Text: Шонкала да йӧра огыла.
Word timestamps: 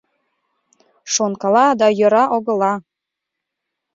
Шонкала 1.13 1.67
да 1.79 1.87
йӧра 1.99 2.23
огыла. 2.35 2.73